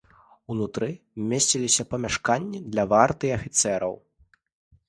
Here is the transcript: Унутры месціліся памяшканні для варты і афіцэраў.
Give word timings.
Унутры 0.53 0.87
месціліся 1.33 1.83
памяшканні 1.91 2.63
для 2.73 2.83
варты 2.95 3.25
і 3.31 3.35
афіцэраў. 3.39 3.93